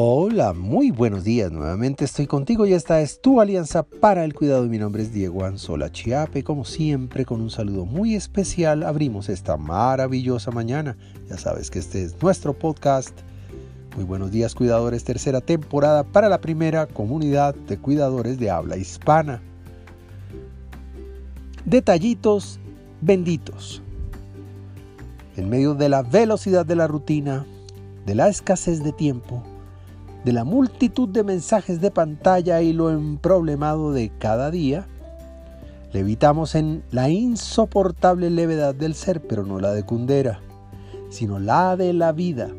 [0.00, 1.50] Hola, muy buenos días.
[1.50, 4.62] Nuevamente estoy contigo y esta es tu alianza para el cuidado.
[4.68, 6.44] Mi nombre es Diego Anzola Chiape.
[6.44, 10.96] Como siempre, con un saludo muy especial, abrimos esta maravillosa mañana.
[11.28, 13.10] Ya sabes que este es nuestro podcast.
[13.96, 15.02] Muy buenos días, cuidadores.
[15.02, 19.42] Tercera temporada para la primera comunidad de cuidadores de habla hispana.
[21.64, 22.60] Detallitos
[23.00, 23.82] benditos.
[25.36, 27.44] En medio de la velocidad de la rutina,
[28.06, 29.42] de la escasez de tiempo,
[30.28, 34.86] de la multitud de mensajes de pantalla y lo emproblemado de cada día,
[35.90, 40.40] levitamos en la insoportable levedad del ser, pero no la de Kundera,
[41.08, 42.50] sino la de la vida,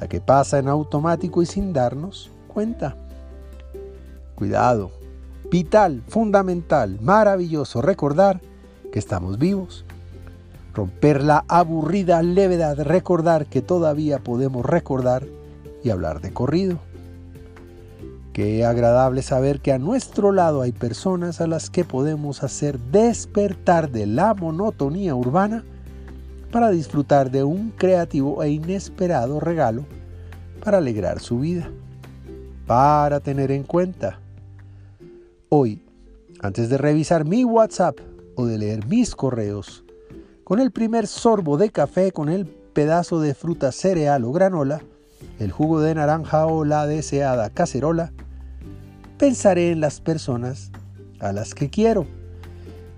[0.00, 2.96] la que pasa en automático y sin darnos cuenta.
[4.34, 4.90] Cuidado,
[5.50, 8.40] vital, fundamental, maravilloso recordar
[8.90, 9.84] que estamos vivos.
[10.72, 15.26] Romper la aburrida levedad, recordar que todavía podemos recordar
[15.84, 16.78] y hablar de corrido.
[18.32, 23.90] Qué agradable saber que a nuestro lado hay personas a las que podemos hacer despertar
[23.90, 25.64] de la monotonía urbana
[26.50, 29.84] para disfrutar de un creativo e inesperado regalo
[30.64, 31.70] para alegrar su vida.
[32.66, 34.18] Para tener en cuenta,
[35.50, 35.84] hoy,
[36.40, 37.98] antes de revisar mi WhatsApp
[38.34, 39.84] o de leer mis correos,
[40.42, 44.80] con el primer sorbo de café, con el pedazo de fruta cereal o granola,
[45.38, 48.12] el jugo de naranja o la deseada cacerola,
[49.22, 50.72] pensaré en las personas
[51.20, 52.08] a las que quiero,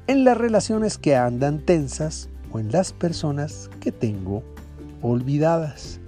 [0.06, 4.42] en las relaciones que andan tensas o en las personas que tengo
[5.02, 6.00] olvidadas.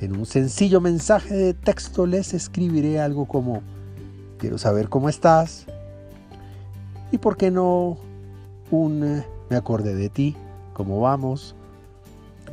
[0.00, 3.62] En un sencillo mensaje de texto les escribiré algo como,
[4.38, 5.66] quiero saber cómo estás
[7.10, 7.96] y por qué no
[8.70, 10.36] un me acordé de ti,
[10.72, 11.56] cómo vamos.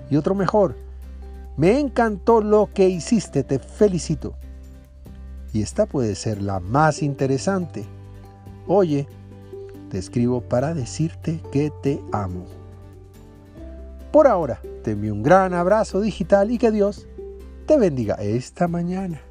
[0.09, 0.75] Y otro mejor,
[1.55, 4.33] me encantó lo que hiciste, te felicito
[5.54, 7.86] y esta puede ser la más interesante.
[8.68, 9.08] Oye,
[9.90, 12.46] te escribo para decirte que te amo.
[14.12, 17.08] Por ahora, te envío un gran abrazo digital y que Dios
[17.68, 19.22] te bendiga esta mañana.